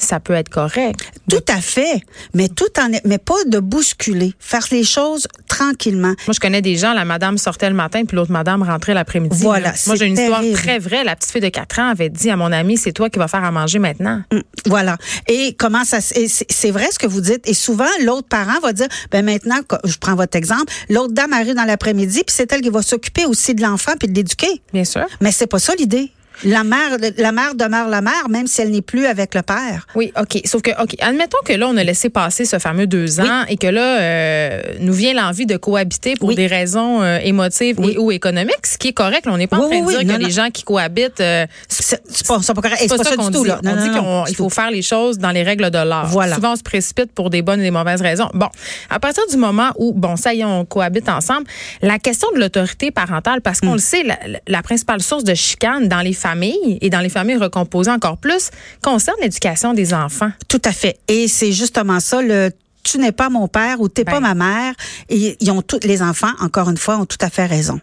ça 0.00 0.20
peut 0.20 0.32
être 0.32 0.48
correct. 0.48 1.00
Tout 1.30 1.44
à 1.48 1.60
fait, 1.60 2.02
mais 2.34 2.48
tout 2.48 2.64
en 2.78 2.90
mais 3.04 3.18
pas 3.18 3.44
de 3.46 3.58
bousculer, 3.58 4.32
faire 4.38 4.66
les 4.70 4.84
choses 4.84 5.28
tranquillement. 5.46 6.14
Moi, 6.26 6.34
je 6.34 6.40
connais 6.40 6.62
des 6.62 6.76
gens, 6.76 6.92
la 6.92 7.04
madame 7.04 7.38
sortait 7.38 7.68
le 7.68 7.76
matin 7.76 8.04
puis 8.04 8.16
l'autre 8.16 8.32
madame 8.32 8.62
rentrait 8.62 8.94
l'après-midi. 8.94 9.36
Voilà, 9.42 9.72
Moi, 9.86 9.96
j'ai 9.96 10.06
une 10.06 10.18
histoire 10.18 10.42
très 10.54 10.78
vraie. 10.78 11.04
La 11.04 11.16
petite 11.16 11.32
fille 11.32 11.40
de 11.40 11.48
4 11.48 11.78
ans 11.78 11.88
avait 11.90 12.08
dit 12.08 12.30
à 12.30 12.36
mon 12.36 12.50
ami, 12.52 12.76
c'est 12.76 12.92
toi 12.92 13.10
qui 13.10 13.18
vas 13.18 13.28
faire 13.28 13.44
à 13.44 13.50
manger 13.50 13.78
maintenant. 13.78 14.22
Mm, 14.32 14.40
voilà. 14.66 14.96
Et 15.28 15.54
comment 15.58 15.84
ça 15.84 15.98
c'est 16.00 16.70
vrai 16.70 16.88
ce 16.92 16.98
que 16.98 17.06
vous 17.06 17.20
dites 17.20 17.48
et 17.48 17.54
souvent 17.54 17.84
l'autre 18.04 18.28
parent 18.28 18.58
va 18.62 18.72
dire 18.72 18.88
ben 19.10 19.24
maintenant 19.24 19.60
je 19.84 19.96
prends 19.98 20.14
votre 20.14 20.36
exemple, 20.36 20.72
l'autre 20.88 21.12
dame 21.12 21.32
arrive 21.32 21.54
dans 21.54 21.64
l'après-midi 21.64 22.22
puis 22.26 22.34
c'est 22.34 22.50
elle 22.52 22.60
qui 22.60 22.70
va 22.70 22.82
s'occuper 22.82 23.26
aussi 23.26 23.54
de 23.54 23.62
l'enfant 23.62 23.92
puis 23.98 24.08
de 24.08 24.14
l'éduquer. 24.14 24.60
Bien 24.72 24.84
sûr. 24.84 25.06
Mais 25.20 25.32
c'est 25.32 25.46
pas 25.46 25.58
ça 25.58 25.74
l'idée. 25.74 26.10
La 26.44 26.64
mère, 26.64 26.96
la 27.18 27.32
mère 27.32 27.54
demeure 27.54 27.88
la 27.88 28.00
mère, 28.00 28.28
même 28.30 28.46
si 28.46 28.62
elle 28.62 28.70
n'est 28.70 28.82
plus 28.82 29.06
avec 29.06 29.34
le 29.34 29.42
père. 29.42 29.86
Oui, 29.94 30.12
OK. 30.18 30.40
Sauf 30.46 30.62
que, 30.62 30.70
OK, 30.82 30.94
admettons 31.00 31.38
que 31.44 31.52
là, 31.52 31.68
on 31.68 31.76
a 31.76 31.84
laissé 31.84 32.08
passer 32.08 32.44
ce 32.44 32.58
fameux 32.58 32.86
deux 32.86 33.20
ans 33.20 33.44
et 33.48 33.56
que 33.56 33.66
là, 33.66 34.00
euh, 34.00 34.62
nous 34.80 34.92
vient 34.92 35.12
l'envie 35.12 35.46
de 35.46 35.56
cohabiter 35.56 36.14
pour 36.16 36.34
des 36.34 36.46
raisons 36.46 37.02
euh, 37.02 37.18
émotives 37.22 37.78
et 37.80 37.98
ou 37.98 38.10
économiques, 38.10 38.66
ce 38.66 38.78
qui 38.78 38.88
est 38.88 38.92
correct. 38.92 39.26
on 39.26 39.36
n'est 39.36 39.46
pas 39.46 39.58
en 39.58 39.68
train 39.68 39.80
de 39.80 39.88
dire 39.88 40.16
que 40.16 40.22
les 40.22 40.30
gens 40.30 40.48
qui 40.50 40.62
cohabitent... 40.62 41.20
Euh, 41.20 41.46
c'est 41.68 42.00
pas, 42.26 42.38
pas, 42.38 42.54
correct. 42.54 42.78
C'est 42.80 42.88
pas, 42.88 43.04
ça, 43.04 43.16
du 43.16 43.30
tout. 43.30 43.44
Là. 43.44 43.60
on 43.62 43.76
dit 44.24 44.26
qu'il 44.26 44.36
faut 44.36 44.48
faire 44.48 44.70
les 44.70 44.82
choses 44.82 45.18
dans 45.18 45.30
les 45.30 45.42
règles 45.42 45.70
de 45.70 45.78
l'art. 45.78 46.06
Voilà. 46.06 46.36
Souvent, 46.36 46.52
on 46.52 46.56
se 46.56 46.62
précipite 46.62 47.12
pour 47.12 47.30
des 47.30 47.42
bonnes 47.42 47.60
et 47.60 47.64
des 47.64 47.70
mauvaises 47.70 48.00
raisons. 48.00 48.28
Bon, 48.34 48.48
à 48.88 48.98
partir 48.98 49.24
du 49.30 49.36
moment 49.36 49.70
où, 49.76 49.92
bon, 49.92 50.16
ça 50.16 50.32
y 50.32 50.40
est, 50.40 50.44
on 50.44 50.64
cohabite 50.64 51.08
ensemble, 51.08 51.44
la 51.82 51.98
question 51.98 52.28
de 52.34 52.40
l'autorité 52.40 52.90
parentale, 52.90 53.40
parce 53.40 53.60
qu'on 53.60 53.72
hmm. 53.72 53.74
le 53.74 53.78
sait, 53.78 54.02
la, 54.02 54.18
la 54.46 54.62
principale 54.62 55.02
source 55.02 55.24
de 55.24 55.34
chicane 55.34 55.88
dans 55.88 56.00
les 56.00 56.12
familles 56.20 56.78
et 56.80 56.90
dans 56.90 57.00
les 57.00 57.08
familles 57.08 57.38
recomposées 57.38 57.90
encore 57.90 58.18
plus, 58.18 58.50
concerne 58.82 59.16
l'éducation 59.20 59.74
des 59.74 59.94
enfants. 59.94 60.30
Tout 60.48 60.62
à 60.64 60.72
fait. 60.72 60.98
Et 61.08 61.28
c'est 61.28 61.52
justement 61.52 62.00
ça 62.00 62.22
le 62.22 62.50
tu 62.82 62.98
n'es 62.98 63.12
pas 63.12 63.28
mon 63.28 63.48
père 63.48 63.80
ou 63.80 63.88
t'es 63.88 64.04
pas 64.04 64.20
ben. 64.20 64.34
ma 64.34 64.34
mère. 64.34 64.74
Et 65.08 65.36
ils 65.40 65.50
ont 65.50 65.62
tous 65.62 65.80
les 65.82 66.02
enfants, 66.02 66.32
encore 66.40 66.70
une 66.70 66.76
fois, 66.76 66.98
ont 66.98 67.06
tout 67.06 67.18
à 67.20 67.30
fait 67.30 67.46
raison. 67.46 67.80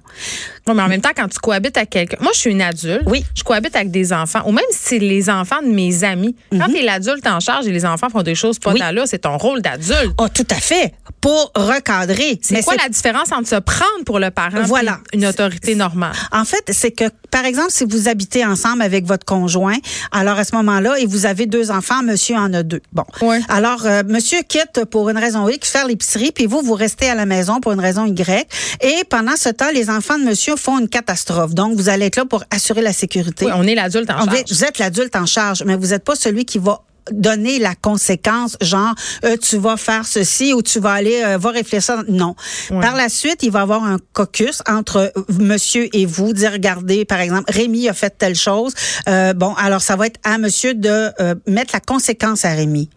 Non, 0.67 0.73
mais 0.73 0.83
en 0.83 0.87
même 0.87 1.01
temps, 1.01 1.11
quand 1.15 1.27
tu 1.27 1.39
cohabites 1.39 1.77
avec 1.77 1.89
quelqu'un, 1.89 2.17
moi, 2.19 2.31
je 2.33 2.39
suis 2.39 2.51
une 2.51 2.61
adulte. 2.61 3.03
Oui. 3.05 3.23
Je 3.35 3.43
cohabite 3.43 3.75
avec 3.75 3.89
des 3.89 4.11
enfants, 4.11 4.41
ou 4.45 4.51
même 4.51 4.65
si 4.71 4.79
c'est 4.81 4.99
les 4.99 5.29
enfants 5.29 5.61
de 5.61 5.67
mes 5.67 6.03
amis. 6.03 6.35
Quand 6.51 6.67
mhm. 6.67 6.73
tu 6.73 6.79
es 6.79 6.83
l'adulte 6.83 7.25
en 7.27 7.39
charge 7.39 7.67
et 7.67 7.71
les 7.71 7.85
enfants 7.85 8.09
font 8.09 8.23
des 8.23 8.35
choses 8.35 8.59
pas 8.59 8.73
oui. 8.73 8.79
d'allure, 8.79 9.07
c'est 9.07 9.19
ton 9.19 9.37
rôle 9.37 9.61
d'adulte. 9.61 10.13
Oh, 10.17 10.27
tout 10.33 10.47
à 10.49 10.55
fait. 10.55 10.93
Pour 11.21 11.51
recadrer. 11.55 12.39
C'est 12.41 12.63
quoi 12.63 12.75
la 12.75 12.89
différence 12.89 13.31
entre 13.31 13.47
se 13.47 13.55
prendre 13.55 14.03
pour 14.05 14.19
le 14.19 14.29
parent 14.31 14.61
voilà. 14.63 14.99
et 15.13 15.17
une 15.17 15.25
autorité 15.25 15.75
normale? 15.75 16.13
En 16.31 16.45
fait, 16.45 16.63
c'est 16.71 16.91
que, 16.91 17.05
par 17.31 17.45
exemple, 17.45 17.71
si 17.71 17.85
vous 17.85 18.07
habitez 18.07 18.45
ensemble 18.45 18.81
avec 18.81 19.05
votre 19.05 19.25
conjoint, 19.25 19.77
alors 20.11 20.37
à 20.37 20.43
ce 20.43 20.55
moment-là, 20.55 20.99
et 20.99 21.05
vous 21.05 21.25
avez 21.25 21.45
deux 21.45 21.71
enfants, 21.71 22.03
monsieur 22.03 22.35
en 22.35 22.53
a 22.53 22.63
deux. 22.63 22.81
Bon. 22.93 23.05
Oui. 23.21 23.37
Alors, 23.49 23.85
euh, 23.85 24.03
monsieur 24.07 24.39
quitte 24.47 24.85
pour 24.89 25.09
une 25.09 25.17
raison 25.17 25.47
X 25.47 25.69
faire 25.69 25.87
l'épicerie, 25.87 26.31
puis 26.31 26.45
vous, 26.45 26.61
vous 26.61 26.73
restez 26.73 27.09
à 27.09 27.15
la 27.15 27.25
maison 27.25 27.59
pour 27.59 27.71
une 27.71 27.79
raison 27.79 28.05
Y. 28.05 28.47
Et 28.81 29.03
pendant 29.09 29.35
ce 29.35 29.49
temps, 29.49 29.71
les 29.73 29.89
enfants 29.89 30.17
de 30.17 30.23
monsieur 30.23 30.55
font 30.55 30.79
une 30.79 30.89
catastrophe. 30.89 31.53
Donc, 31.53 31.75
vous 31.75 31.89
allez 31.89 32.05
être 32.07 32.17
là 32.17 32.25
pour 32.25 32.43
assurer 32.49 32.81
la 32.81 32.93
sécurité. 32.93 33.45
Oui, 33.45 33.51
on 33.55 33.63
est 33.63 33.75
l'adulte 33.75 34.09
en 34.09 34.25
charge. 34.25 34.43
Vous 34.49 34.63
êtes 34.63 34.79
l'adulte 34.79 35.15
en 35.15 35.25
charge, 35.25 35.63
mais 35.65 35.75
vous 35.75 35.87
n'êtes 35.87 36.03
pas 36.03 36.15
celui 36.15 36.45
qui 36.45 36.57
va 36.57 36.81
donner 37.11 37.59
la 37.59 37.75
conséquence, 37.75 38.57
genre 38.61 38.93
euh, 39.23 39.37
tu 39.37 39.57
vas 39.57 39.77
faire 39.77 40.05
ceci 40.05 40.53
ou 40.53 40.61
tu 40.61 40.79
vas 40.79 40.93
aller, 40.93 41.23
euh, 41.23 41.37
va 41.37 41.51
réfléchir. 41.51 42.03
Non. 42.07 42.35
Par 42.69 42.95
la 42.95 43.09
suite, 43.09 43.43
il 43.43 43.51
va 43.51 43.59
y 43.59 43.61
avoir 43.61 43.83
un 43.83 43.97
caucus 44.13 44.61
entre 44.67 45.13
monsieur 45.39 45.87
et 45.95 46.05
vous, 46.05 46.33
dire 46.33 46.51
regardez, 46.51 47.05
par 47.05 47.19
exemple, 47.19 47.51
Rémi 47.51 47.87
a 47.89 47.93
fait 47.93 48.13
telle 48.17 48.35
chose. 48.35 48.73
Euh, 49.07 49.33
bon, 49.33 49.53
alors 49.55 49.81
ça 49.81 49.95
va 49.95 50.07
être 50.07 50.19
à 50.23 50.37
monsieur 50.37 50.73
de 50.73 51.11
mettre 51.47 51.73
la 51.73 51.79
conséquence 51.79 52.45
à 52.45 52.49
Rémi. 52.49 52.89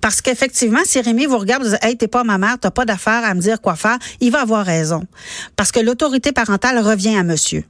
Parce 0.00 0.22
qu'effectivement, 0.22 0.80
si 0.84 1.00
Rémi 1.00 1.26
vous 1.26 1.38
regarde, 1.38 1.62
vous 1.62 1.70
dit, 1.70 1.76
hey, 1.82 1.96
t'es 1.96 2.08
pas 2.08 2.24
ma 2.24 2.38
mère, 2.38 2.58
t'as 2.60 2.70
pas 2.70 2.84
d'affaire 2.84 3.24
à 3.24 3.34
me 3.34 3.40
dire 3.40 3.60
quoi 3.60 3.76
faire, 3.76 3.98
il 4.20 4.30
va 4.30 4.42
avoir 4.42 4.64
raison. 4.64 5.04
Parce 5.56 5.72
que 5.72 5.80
l'autorité 5.80 6.32
parentale 6.32 6.78
revient 6.78 7.16
à 7.16 7.22
monsieur. 7.22 7.64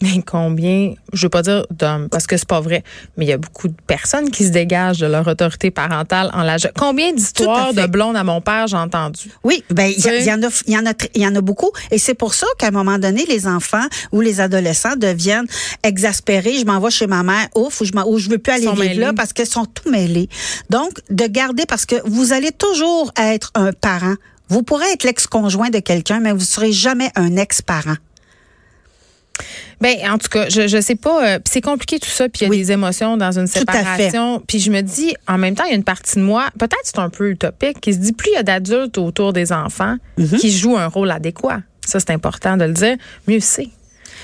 Mais 0.00 0.22
combien, 0.24 0.94
je 1.12 1.26
veux 1.26 1.28
pas 1.28 1.42
dire 1.42 1.66
d'hommes, 1.70 2.08
parce 2.08 2.26
que 2.26 2.36
c'est 2.36 2.48
pas 2.48 2.60
vrai, 2.60 2.84
mais 3.16 3.24
il 3.24 3.28
y 3.28 3.32
a 3.32 3.38
beaucoup 3.38 3.66
de 3.68 3.74
personnes 3.86 4.30
qui 4.30 4.44
se 4.44 4.50
dégagent 4.50 4.98
de 4.98 5.06
leur 5.06 5.26
autorité 5.26 5.70
parentale 5.70 6.30
en 6.34 6.42
l'âge. 6.42 6.70
Combien 6.78 7.12
d'histoires 7.12 7.74
de 7.74 7.84
blondes 7.86 8.16
à 8.16 8.22
mon 8.22 8.40
père 8.40 8.68
j'ai 8.68 8.76
entendu? 8.76 9.30
Oui, 9.42 9.64
ben 9.70 9.92
il 9.96 9.98
y, 9.98 10.32
en 10.32 10.42
a, 10.42 10.48
il 10.66 10.72
y 10.72 10.78
en 10.78 10.86
a, 10.86 10.92
il 11.14 11.22
y 11.22 11.26
en 11.26 11.34
a 11.34 11.40
beaucoup, 11.40 11.72
et 11.90 11.98
c'est 11.98 12.14
pour 12.14 12.34
ça 12.34 12.46
qu'à 12.58 12.68
un 12.68 12.70
moment 12.70 12.98
donné, 12.98 13.24
les 13.26 13.46
enfants 13.48 13.86
ou 14.12 14.20
les 14.20 14.40
adolescents 14.40 14.96
deviennent 14.96 15.46
exaspérés. 15.82 16.58
Je 16.58 16.64
m'en 16.64 16.78
vais 16.78 16.90
chez 16.90 17.06
ma 17.06 17.22
mère, 17.22 17.48
ouf, 17.56 17.80
ou 17.80 17.84
je, 17.84 17.92
ou 18.06 18.18
je 18.18 18.28
veux 18.28 18.38
plus 18.38 18.52
aller 18.52 18.70
vivre 18.70 19.00
là 19.00 19.12
parce 19.12 19.32
qu'elles 19.32 19.46
sont 19.46 19.66
tout 19.66 19.90
mêlées. 19.90 20.28
Donc, 20.70 20.92
de 21.10 21.26
garder, 21.26 21.66
parce 21.66 21.86
que 21.86 21.96
vous 22.04 22.32
allez 22.32 22.52
toujours 22.52 23.12
être 23.16 23.50
un 23.54 23.72
parent. 23.72 24.14
Vous 24.48 24.62
pourrez 24.62 24.86
être 24.94 25.04
l'ex-conjoint 25.04 25.68
de 25.68 25.78
quelqu'un, 25.78 26.20
mais 26.20 26.32
vous 26.32 26.40
serez 26.40 26.72
jamais 26.72 27.10
un 27.16 27.36
ex-parent. 27.36 27.96
Ben 29.80 29.96
en 30.10 30.18
tout 30.18 30.28
cas, 30.28 30.48
je 30.48 30.66
je 30.66 30.80
sais 30.80 30.96
pas. 30.96 31.34
Euh, 31.34 31.38
c'est 31.44 31.60
compliqué 31.60 31.98
tout 31.98 32.08
ça, 32.08 32.28
puis 32.28 32.44
il 32.44 32.48
y 32.48 32.56
a 32.56 32.64
des 32.64 32.72
émotions 32.72 33.16
dans 33.16 33.38
une 33.38 33.46
séparation. 33.46 34.42
Puis 34.46 34.58
je 34.60 34.70
me 34.70 34.80
dis, 34.80 35.14
en 35.26 35.38
même 35.38 35.54
temps, 35.54 35.64
il 35.64 35.70
y 35.70 35.72
a 35.72 35.76
une 35.76 35.84
partie 35.84 36.16
de 36.16 36.22
moi, 36.22 36.48
peut-être 36.58 36.82
c'est 36.84 36.98
un 36.98 37.10
peu 37.10 37.30
utopique, 37.30 37.80
qui 37.80 37.92
se 37.94 37.98
dit 37.98 38.12
plus 38.12 38.30
il 38.30 38.34
y 38.34 38.38
a 38.38 38.42
d'adultes 38.42 38.98
autour 38.98 39.32
des 39.32 39.52
enfants 39.52 39.96
mhm. 40.16 40.38
qui 40.38 40.50
jouent 40.50 40.76
un 40.76 40.88
rôle 40.88 41.10
adéquat. 41.10 41.60
Ça 41.84 42.00
c'est 42.00 42.10
important 42.10 42.56
de 42.56 42.64
le 42.64 42.72
dire. 42.72 42.96
Mieux 43.26 43.40
c'est. 43.40 43.68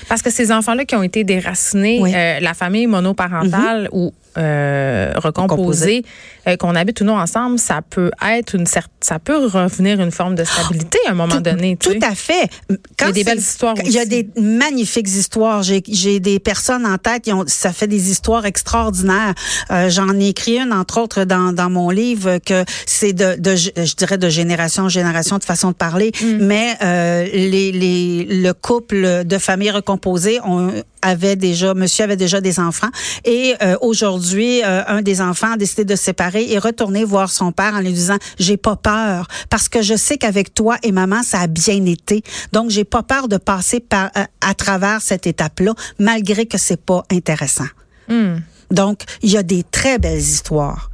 Parce 0.09 0.21
que 0.21 0.29
ces 0.29 0.51
enfants-là 0.51 0.85
qui 0.85 0.95
ont 0.95 1.03
été 1.03 1.23
déracinés, 1.23 2.01
euh, 2.03 2.39
la 2.39 2.53
famille 2.53 2.87
monoparentale 2.87 3.83
mhm. 3.83 3.89
ou 3.91 4.13
euh, 4.37 5.13
recomposé, 5.15 6.03
euh, 6.47 6.57
qu'on 6.57 6.75
habite 6.75 7.01
ou 7.01 7.05
non 7.05 7.17
ensemble, 7.17 7.57
ça 7.59 7.81
peut 7.81 8.11
être 8.27 8.55
une 8.55 8.65
certaine, 8.65 8.91
ça 9.01 9.19
peut 9.19 9.45
revenir 9.45 10.01
une 10.01 10.11
forme 10.11 10.35
de 10.35 10.43
stabilité 10.43 10.99
à 11.07 11.11
un 11.11 11.13
moment 11.13 11.41
donné. 11.41 11.77
Tout 11.77 11.99
à 12.01 12.15
fait. 12.15 12.49
Quand 12.97 13.05
il 13.05 13.07
y 13.07 13.09
a 13.09 13.11
des 13.11 13.23
belles 13.23 13.39
histoires. 13.39 13.75
Il 13.85 13.91
y 13.91 13.99
a 13.99 14.05
des 14.05 14.27
magnifiques 14.39 15.07
histoires. 15.07 15.63
J'ai 15.63 16.19
des 16.19 16.39
personnes 16.39 16.85
en 16.85 16.97
tête 16.97 17.23
qui 17.23 17.33
ont, 17.33 17.45
ça 17.47 17.71
fait 17.71 17.87
des 17.87 18.11
histoires 18.11 18.45
extraordinaires. 18.45 19.33
Euh, 19.71 19.89
J'en 19.89 20.19
ai 20.19 20.27
écrit 20.29 20.59
une 20.59 20.73
entre 20.73 20.99
autres 20.99 21.23
dans, 21.23 21.53
dans 21.53 21.69
mon 21.69 21.89
livre 21.89 22.39
que 22.39 22.65
c'est 22.85 23.13
de, 23.13 23.35
de, 23.39 23.55
je 23.55 23.95
dirais 23.95 24.17
de 24.17 24.29
génération 24.29 24.83
en 24.83 24.89
génération 24.89 25.37
de 25.37 25.43
façon 25.43 25.69
de 25.69 25.75
parler, 25.75 26.11
mm. 26.21 26.37
mais 26.41 26.75
euh, 26.83 27.25
les, 27.31 27.71
les, 27.71 28.25
le 28.29 28.51
couple 28.53 29.23
de 29.23 29.37
familles 29.37 29.71
recomposées 29.71 30.39
ont 30.43 30.71
avait 31.05 31.35
déjà, 31.35 31.73
monsieur 31.73 32.03
avait 32.03 32.17
déjà 32.17 32.41
des 32.41 32.59
enfants. 32.59 32.89
Et 33.23 33.53
euh, 33.61 33.77
aujourd'hui, 33.81 34.63
euh, 34.63 34.83
un 34.87 35.01
des 35.01 35.21
enfants 35.21 35.53
a 35.53 35.57
décidé 35.57 35.85
de 35.85 35.95
se 35.95 36.03
séparer 36.03 36.51
et 36.51 36.57
retourner 36.57 37.03
voir 37.03 37.29
son 37.31 37.51
père 37.51 37.75
en 37.75 37.79
lui 37.79 37.93
disant, 37.93 38.17
j'ai 38.39 38.57
pas 38.57 38.75
peur 38.75 39.27
parce 39.49 39.69
que 39.69 39.81
je 39.81 39.95
sais 39.95 40.17
qu'avec 40.17 40.53
toi 40.53 40.77
et 40.83 40.91
maman, 40.91 41.21
ça 41.23 41.39
a 41.41 41.47
bien 41.47 41.85
été. 41.85 42.23
Donc, 42.51 42.71
j'ai 42.71 42.83
pas 42.83 43.03
peur 43.03 43.27
de 43.27 43.37
passer 43.37 43.79
par, 43.79 44.09
euh, 44.17 44.23
à 44.41 44.53
travers 44.55 45.01
cette 45.01 45.27
étape-là, 45.27 45.73
malgré 45.99 46.47
que 46.47 46.57
c'est 46.57 46.81
pas 46.81 47.03
intéressant. 47.11 47.67
Hmm. 48.07 48.37
Donc, 48.71 49.01
il 49.21 49.31
y 49.31 49.37
a 49.37 49.43
des 49.43 49.63
très 49.63 49.99
belles 49.99 50.17
histoires 50.17 50.89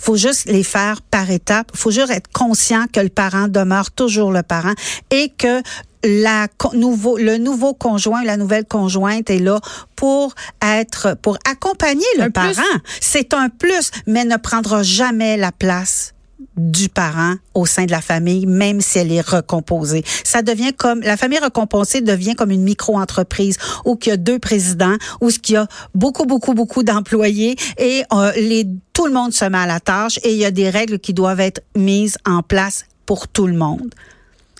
faut 0.00 0.16
juste 0.16 0.48
les 0.48 0.62
faire 0.62 1.02
par 1.02 1.30
étapes. 1.30 1.70
faut 1.74 1.90
juste 1.90 2.10
être 2.10 2.30
conscient 2.32 2.86
que 2.92 3.00
le 3.00 3.10
parent 3.10 3.48
demeure 3.48 3.90
toujours 3.90 4.32
le 4.32 4.42
parent 4.42 4.72
et 5.10 5.28
que 5.36 5.62
la 6.02 6.48
nouveau 6.72 7.18
le 7.18 7.36
nouveau 7.36 7.74
conjoint 7.74 8.24
la 8.24 8.38
nouvelle 8.38 8.64
conjointe 8.64 9.28
est 9.28 9.38
là 9.38 9.60
pour 9.96 10.34
être 10.62 11.14
pour 11.20 11.36
accompagner 11.48 12.06
le 12.18 12.30
parent. 12.30 12.62
C'est 13.00 13.34
un 13.34 13.50
plus 13.50 13.90
mais 14.06 14.24
ne 14.24 14.36
prendra 14.36 14.82
jamais 14.82 15.36
la 15.36 15.52
place 15.52 16.14
du 16.56 16.88
parent 16.88 17.34
au 17.54 17.66
sein 17.66 17.84
de 17.84 17.90
la 17.90 18.00
famille, 18.00 18.46
même 18.46 18.80
si 18.80 18.98
elle 18.98 19.12
est 19.12 19.26
recomposée. 19.26 20.04
Ça 20.24 20.42
devient 20.42 20.72
comme 20.72 21.00
la 21.00 21.16
famille 21.16 21.38
recomposée 21.38 22.00
devient 22.00 22.34
comme 22.34 22.50
une 22.50 22.62
micro-entreprise 22.62 23.56
où 23.84 23.98
il 24.02 24.08
y 24.08 24.12
a 24.12 24.16
deux 24.16 24.38
présidents, 24.38 24.96
où 25.20 25.30
il 25.30 25.50
y 25.50 25.56
a 25.56 25.66
beaucoup, 25.94 26.24
beaucoup, 26.24 26.54
beaucoup 26.54 26.82
d'employés 26.82 27.56
et 27.78 28.02
euh, 28.12 28.32
les, 28.36 28.66
tout 28.92 29.06
le 29.06 29.12
monde 29.12 29.32
se 29.32 29.44
met 29.44 29.58
à 29.58 29.66
la 29.66 29.80
tâche 29.80 30.18
et 30.22 30.32
il 30.32 30.38
y 30.38 30.44
a 30.44 30.50
des 30.50 30.70
règles 30.70 30.98
qui 30.98 31.14
doivent 31.14 31.40
être 31.40 31.62
mises 31.74 32.18
en 32.26 32.42
place 32.42 32.84
pour 33.06 33.28
tout 33.28 33.46
le 33.46 33.54
monde. 33.54 33.94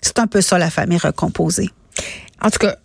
C'est 0.01 0.19
un 0.19 0.27
peu 0.27 0.41
ça 0.41 0.57
la 0.57 0.69
famille 0.69 0.97
recomposée. 0.97 1.69
En 2.41 2.49
tout 2.49 2.59
cas, 2.59 2.75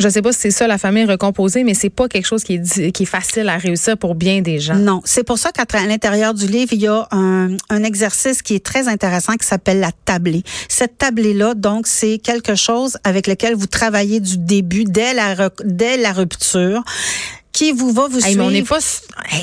je 0.00 0.08
sais 0.08 0.22
pas 0.22 0.32
si 0.32 0.40
c'est 0.40 0.50
ça 0.50 0.66
la 0.66 0.78
famille 0.78 1.04
recomposée, 1.04 1.64
mais 1.64 1.74
c'est 1.74 1.90
pas 1.90 2.08
quelque 2.08 2.26
chose 2.26 2.42
qui 2.42 2.54
est, 2.54 3.04
facile 3.04 3.48
à 3.48 3.56
réussir 3.56 3.96
pour 3.96 4.14
bien 4.14 4.40
des 4.40 4.58
gens. 4.58 4.74
Non, 4.74 5.00
c'est 5.04 5.24
pour 5.24 5.38
ça 5.38 5.50
qu'à 5.52 5.64
l'intérieur 5.86 6.34
du 6.34 6.46
livre, 6.46 6.72
il 6.72 6.82
y 6.82 6.86
a 6.86 7.08
un, 7.10 7.56
un 7.68 7.82
exercice 7.82 8.42
qui 8.42 8.54
est 8.54 8.64
très 8.64 8.88
intéressant 8.88 9.34
qui 9.34 9.46
s'appelle 9.46 9.80
la 9.80 9.90
tablée. 10.04 10.42
Cette 10.68 10.98
tablée-là, 10.98 11.54
donc, 11.54 11.86
c'est 11.86 12.18
quelque 12.18 12.54
chose 12.54 12.98
avec 13.04 13.26
lequel 13.26 13.54
vous 13.54 13.66
travaillez 13.66 14.20
du 14.20 14.38
début, 14.38 14.84
dès 14.84 15.14
la, 15.14 15.50
dès 15.64 15.96
la 15.96 16.12
rupture 16.12 16.82
qui 17.60 17.72
vous 17.72 17.92
va 17.92 18.08
vous 18.08 18.20
suivre. 18.22 18.42
on 18.42 18.50
n'est 18.50 18.62
pas 18.62 18.78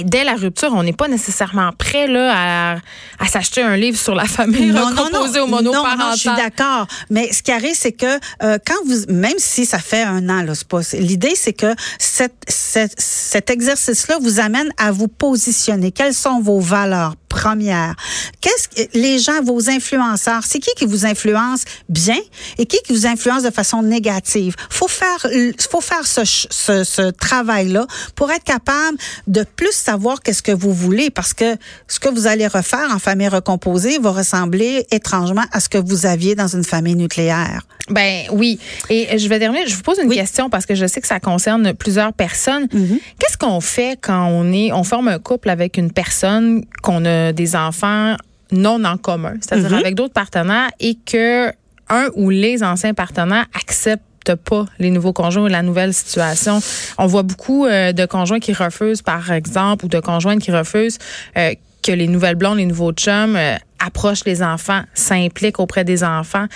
dès 0.03 0.23
la 0.23 0.33
rupture, 0.33 0.71
on 0.73 0.81
n'est 0.81 0.91
pas 0.91 1.07
nécessairement 1.07 1.71
prêt 1.77 2.07
là 2.07 2.33
à, 2.33 2.77
à 3.19 3.27
s'acheter 3.27 3.61
un 3.61 3.77
livre 3.77 3.95
sur 3.95 4.15
la 4.15 4.25
famille 4.25 4.71
non, 4.71 4.87
recomposée 4.89 5.39
au 5.39 5.45
monoparental. 5.45 5.99
Non, 5.99 6.11
je 6.13 6.21
suis 6.21 6.35
d'accord. 6.35 6.87
Mais 7.11 7.31
ce 7.31 7.43
qui 7.43 7.51
arrive, 7.51 7.75
c'est 7.75 7.91
que 7.91 8.07
euh, 8.41 8.57
quand 8.65 8.73
vous, 8.87 9.13
même 9.13 9.37
si 9.37 9.67
ça 9.67 9.77
fait 9.77 10.01
un 10.01 10.27
an, 10.29 10.41
là, 10.41 10.55
c'est 10.55 10.67
pas. 10.67 10.79
L'idée, 10.93 11.33
c'est 11.35 11.53
que 11.53 11.75
cette, 11.99 12.33
cette, 12.47 12.99
cet 12.99 13.51
exercice-là 13.51 14.17
vous 14.19 14.39
amène 14.39 14.71
à 14.77 14.91
vous 14.91 15.09
positionner. 15.09 15.91
Quelles 15.91 16.15
sont 16.15 16.41
vos 16.41 16.59
valeurs 16.59 17.13
première. 17.27 17.95
Qu'est-ce 18.41 18.67
que 18.67 18.97
les 18.97 19.19
gens, 19.19 19.41
vos 19.43 19.69
influenceurs, 19.69 20.43
c'est 20.45 20.59
qui 20.59 20.71
qui 20.75 20.85
vous 20.85 21.05
influence 21.05 21.63
bien 21.89 22.19
et 22.57 22.65
qui 22.65 22.77
qui 22.83 22.93
vous 22.93 23.05
influence 23.05 23.43
de 23.43 23.51
façon 23.51 23.81
négative? 23.83 24.55
Faut 24.69 24.87
faire, 24.87 25.25
faut 25.69 25.81
faire 25.81 26.05
ce, 26.05 26.21
ce, 26.25 26.83
ce 26.83 27.11
travail-là 27.11 27.85
pour 28.15 28.31
être 28.31 28.43
capable 28.43 28.97
de 29.27 29.43
plus 29.43 29.73
savoir 29.73 30.21
qu'est-ce 30.21 30.43
que 30.43 30.51
vous 30.51 30.73
voulez 30.73 31.09
parce 31.09 31.33
que 31.33 31.57
ce 31.87 31.99
que 31.99 32.09
vous 32.09 32.27
allez 32.27 32.47
refaire 32.47 32.89
en 32.91 32.99
famille 32.99 33.27
recomposée 33.27 33.99
va 33.99 34.11
ressembler 34.11 34.85
étrangement 34.91 35.45
à 35.51 35.59
ce 35.59 35.69
que 35.69 35.77
vous 35.77 36.05
aviez 36.05 36.35
dans 36.35 36.47
une 36.47 36.63
famille 36.63 36.95
nucléaire. 36.95 37.61
Ben 37.89 38.23
oui. 38.31 38.59
Et 38.89 39.17
je 39.17 39.27
vais 39.29 39.39
terminer. 39.39 39.65
Je 39.67 39.75
vous 39.75 39.81
pose 39.81 39.99
une 40.01 40.09
question 40.09 40.49
parce 40.49 40.65
que 40.65 40.75
je 40.75 40.85
sais 40.85 41.01
que 41.01 41.07
ça 41.07 41.19
concerne 41.19 41.73
plusieurs 41.73 42.13
personnes. 42.13 42.65
Mm-hmm. 42.65 42.99
Qu'est-ce 43.19 43.37
qu'on 43.37 43.61
fait 43.61 43.97
quand 44.01 44.27
on 44.27 44.51
est, 44.51 44.71
on 44.71 44.83
forme 44.83 45.07
un 45.07 45.19
couple 45.19 45.49
avec 45.49 45.77
une 45.77 45.91
personne 45.91 46.65
qu'on 46.81 47.05
a 47.05 47.31
des 47.31 47.55
enfants 47.55 48.15
non 48.51 48.83
en 48.85 48.97
commun, 48.97 49.33
c'est-à-dire 49.41 49.71
mhm. 49.71 49.77
avec 49.77 49.95
d'autres 49.95 50.13
partenaires 50.13 50.69
et 50.79 50.95
que 50.95 51.51
un 51.89 52.09
ou 52.15 52.29
les 52.29 52.63
anciens 52.63 52.93
partenaires 52.93 53.45
acceptent 53.53 54.35
pas 54.35 54.65
les 54.79 54.89
nouveaux 54.89 55.13
conjoints 55.13 55.43
ou 55.43 55.47
la 55.47 55.61
nouvelle 55.61 55.93
situation. 55.93 56.59
On 56.97 57.07
voit 57.07 57.23
beaucoup 57.23 57.65
euh, 57.65 57.93
de 57.93 58.05
conjoints 58.05 58.39
qui 58.39 58.51
refusent, 58.51 59.01
par 59.01 59.31
exemple, 59.31 59.85
ou 59.85 59.87
de 59.87 59.99
conjointes 59.99 60.41
qui 60.41 60.51
refusent 60.51 60.97
euh, 61.37 61.53
que 61.81 61.93
les 61.93 62.07
nouvelles 62.07 62.35
blondes, 62.35 62.57
les 62.57 62.65
nouveaux 62.65 62.91
chums 62.91 63.37
euh, 63.37 63.55
approchent 63.79 64.25
les 64.25 64.43
enfants, 64.43 64.81
s'impliquent 64.93 65.59
auprès 65.59 65.85
des 65.85 66.03
enfants. 66.03 66.47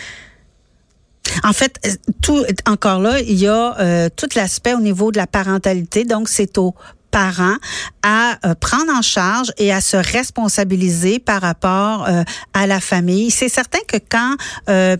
En 1.43 1.53
fait, 1.53 1.99
tout 2.21 2.43
encore 2.67 2.99
là, 2.99 3.19
il 3.19 3.37
y 3.37 3.47
a 3.47 4.09
tout 4.11 4.29
l'aspect 4.35 4.73
au 4.73 4.79
niveau 4.79 5.11
de 5.11 5.17
la 5.17 5.27
parentalité. 5.27 6.05
Donc, 6.05 6.29
c'est 6.29 6.57
au 6.57 6.75
parents 7.11 7.57
à 8.01 8.37
euh, 8.45 8.55
prendre 8.55 8.91
en 8.91 9.01
charge 9.01 9.51
et 9.57 9.71
à 9.71 9.81
se 9.81 9.97
responsabiliser 9.97 11.19
par 11.19 11.41
rapport 11.41 12.07
euh, 12.07 12.23
à 12.53 12.65
la 12.65 12.79
famille. 12.79 13.29
C'est 13.29 13.49
certain 13.49 13.79
que 13.87 13.97
quand 13.97 14.35
euh, 14.69 14.97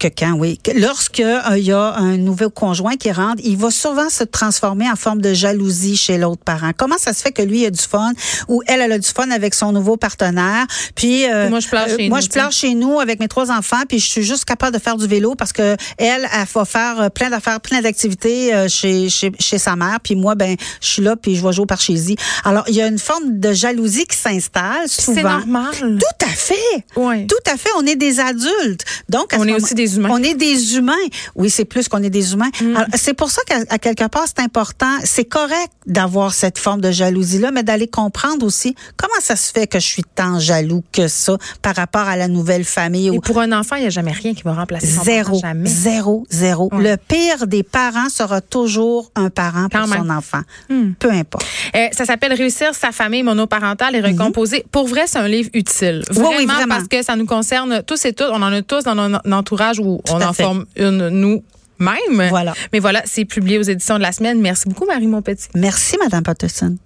que 0.00 0.08
quand, 0.08 0.32
oui. 0.32 0.58
Lorsque 0.74 1.18
il 1.18 1.62
y 1.62 1.72
a 1.72 1.94
un 1.94 2.16
nouveau 2.16 2.50
conjoint 2.50 2.96
qui 2.96 3.12
rentre, 3.12 3.40
il 3.44 3.56
va 3.56 3.70
souvent 3.70 4.08
se 4.08 4.24
transformer 4.24 4.90
en 4.90 4.96
forme 4.96 5.20
de 5.20 5.32
jalousie 5.32 5.96
chez 5.96 6.18
l'autre 6.18 6.42
parent. 6.44 6.72
Comment 6.76 6.98
ça 6.98 7.12
se 7.12 7.22
fait 7.22 7.32
que 7.32 7.42
lui 7.42 7.64
a 7.66 7.70
du 7.70 7.80
fun 7.80 8.10
ou 8.48 8.62
elle, 8.66 8.80
elle 8.80 8.92
a 8.92 8.98
du 8.98 9.08
fun 9.08 9.30
avec 9.30 9.54
son 9.54 9.72
nouveau 9.72 9.96
partenaire, 9.96 10.66
puis 10.94 11.26
moi 11.48 11.60
je 11.60 11.68
pleure 11.68 11.88
chez 11.88 12.08
moi 12.08 12.18
nous, 12.18 12.24
je 12.24 12.28
pleure 12.28 12.52
chez 12.52 12.74
nous 12.74 12.98
avec 12.98 13.20
mes 13.20 13.28
trois 13.28 13.50
enfants, 13.50 13.82
puis 13.88 13.98
je 13.98 14.06
suis 14.06 14.22
juste 14.22 14.44
capable 14.44 14.74
de 14.74 14.82
faire 14.82 14.96
du 14.96 15.06
vélo 15.06 15.34
parce 15.34 15.52
que 15.52 15.76
elle, 15.98 16.28
elle 16.32 16.46
va 16.52 16.64
faire 16.64 17.10
plein 17.10 17.30
d'affaires, 17.30 17.60
plein 17.60 17.80
d'activités 17.80 18.68
chez, 18.68 19.08
chez 19.08 19.30
chez 19.38 19.58
sa 19.58 19.76
mère, 19.76 19.98
puis 20.02 20.16
moi 20.16 20.34
ben 20.34 20.56
je 20.80 20.88
suis 20.88 21.02
là 21.02 21.16
puis 21.16 21.36
je 21.36 21.46
vais 21.46 21.52
jouer 21.52 21.62
au 21.62 21.66
parchésie. 21.66 22.16
Alors, 22.44 22.64
il 22.68 22.74
y 22.74 22.82
a 22.82 22.86
une 22.86 22.98
forme 22.98 23.38
de 23.38 23.52
jalousie 23.52 24.06
qui 24.06 24.16
s'installe 24.16 24.88
souvent. 24.88 25.14
C'est 25.14 25.22
normal. 25.22 25.98
Tout 25.98 26.26
à 26.26 26.28
fait. 26.28 26.84
Oui. 26.96 27.26
Tout 27.26 27.50
à 27.50 27.56
fait. 27.56 27.70
On 27.76 27.86
est 27.86 27.96
des 27.96 28.20
adultes. 28.20 28.84
Donc, 29.08 29.32
on 29.36 29.46
est 29.46 29.54
aussi 29.54 29.74
des 29.74 29.89
des 29.90 29.96
humains. 29.96 30.08
On 30.12 30.22
est 30.22 30.34
des 30.34 30.76
humains. 30.76 30.92
Oui, 31.34 31.50
c'est 31.50 31.64
plus 31.64 31.88
qu'on 31.88 32.02
est 32.02 32.10
des 32.10 32.32
humains. 32.32 32.50
Mm. 32.60 32.76
C'est 32.94 33.14
pour 33.14 33.30
ça 33.30 33.42
qu'à 33.46 33.78
quelque 33.78 34.06
part, 34.08 34.24
c'est 34.26 34.42
important. 34.42 34.92
C'est 35.04 35.24
correct 35.24 35.70
d'avoir 35.86 36.32
cette 36.34 36.58
forme 36.58 36.80
de 36.80 36.90
jalousie-là, 36.90 37.50
mais 37.50 37.62
d'aller 37.62 37.88
comprendre 37.88 38.44
aussi 38.46 38.74
comment 38.96 39.20
ça 39.20 39.36
se 39.36 39.52
fait 39.52 39.66
que 39.66 39.78
je 39.78 39.86
suis 39.86 40.04
tant 40.14 40.38
jaloux 40.38 40.82
que 40.92 41.08
ça 41.08 41.36
par 41.62 41.74
rapport 41.76 42.02
à 42.08 42.16
la 42.16 42.28
nouvelle 42.28 42.64
famille. 42.64 43.08
Et 43.14 43.20
pour 43.20 43.40
un 43.40 43.52
enfant, 43.52 43.76
il 43.76 43.82
n'y 43.82 43.86
a 43.86 43.90
jamais 43.90 44.12
rien 44.12 44.34
qui 44.34 44.42
va 44.42 44.52
remplacer 44.54 44.86
son 44.86 45.02
zéro, 45.02 45.40
jamais. 45.40 45.68
Zéro, 45.68 46.26
zéro. 46.30 46.70
Le 46.72 46.96
pire 46.96 47.46
des 47.46 47.62
parents 47.62 48.08
sera 48.08 48.40
toujours 48.40 49.10
un 49.16 49.30
parent 49.30 49.68
pour 49.68 49.86
son 49.86 50.10
enfant. 50.10 50.40
Hmm. 50.68 50.92
Peu 50.98 51.10
importe. 51.10 51.44
Euh, 51.74 51.88
ça 51.92 52.04
s'appelle 52.04 52.32
Réussir 52.32 52.74
sa 52.74 52.92
famille 52.92 53.22
monoparentale 53.22 53.96
et 53.96 54.00
recomposer. 54.00 54.64
Pour 54.70 54.86
vrai, 54.86 55.02
c'est 55.06 55.18
un 55.18 55.28
livre 55.28 55.50
utile. 55.54 56.02
Vraiment, 56.10 56.30
Mhm. 56.30 56.36
oui, 56.38 56.46
vraiment. 56.46 56.74
parce 56.76 56.88
que 56.88 57.02
ça 57.02 57.16
nous 57.16 57.26
concerne 57.26 57.82
tous 57.86 58.04
et 58.04 58.12
toutes. 58.12 58.28
On 58.30 58.42
en 58.42 58.52
a 58.52 58.62
tous 58.62 58.84
dans 58.84 58.94
notre 58.94 59.32
entourage 59.32 59.79
où 59.80 60.00
on 60.10 60.20
en 60.20 60.32
fait. 60.32 60.42
forme 60.42 60.66
une 60.76 61.08
nous-mêmes. 61.08 62.28
Voilà. 62.28 62.54
Mais 62.72 62.78
voilà, 62.78 63.02
c'est 63.06 63.24
publié 63.24 63.58
aux 63.58 63.62
éditions 63.62 63.96
de 63.96 64.02
la 64.02 64.12
semaine. 64.12 64.40
Merci 64.40 64.68
beaucoup, 64.68 64.86
Marie 64.86 65.06
Monpetit. 65.06 65.48
Merci, 65.54 65.96
Madame 65.98 66.22
Patterson. 66.22 66.76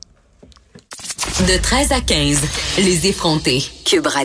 De 1.40 1.60
13 1.60 1.92
à 1.92 2.00
15, 2.00 2.38
les 2.78 3.06
effrontés. 3.08 3.62
Cube 3.84 4.06
Radio. 4.06 4.22